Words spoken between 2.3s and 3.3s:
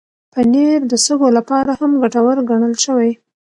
ګڼل شوی.